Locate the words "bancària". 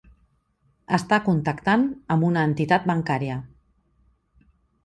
2.93-3.37